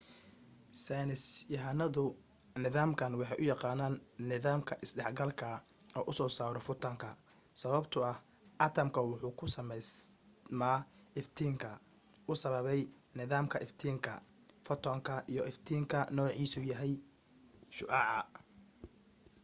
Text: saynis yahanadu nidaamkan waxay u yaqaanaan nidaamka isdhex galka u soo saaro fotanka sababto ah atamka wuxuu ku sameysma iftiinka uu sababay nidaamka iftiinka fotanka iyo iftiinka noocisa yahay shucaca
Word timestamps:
saynis 0.83 1.23
yahanadu 1.53 2.03
nidaamkan 2.63 3.13
waxay 3.19 3.39
u 3.43 3.49
yaqaanaan 3.51 3.95
nidaamka 4.29 4.73
isdhex 4.85 5.11
galka 5.19 5.47
u 6.09 6.11
soo 6.17 6.29
saaro 6.37 6.59
fotanka 6.67 7.09
sababto 7.61 7.97
ah 8.11 8.17
atamka 8.65 8.99
wuxuu 9.09 9.33
ku 9.39 9.45
sameysma 9.55 10.71
iftiinka 11.19 11.69
uu 12.29 12.37
sababay 12.43 12.81
nidaamka 13.17 13.57
iftiinka 13.65 14.11
fotanka 14.67 15.13
iyo 15.31 15.43
iftiinka 15.51 15.97
noocisa 16.15 16.59
yahay 16.71 16.93
shucaca 17.75 18.19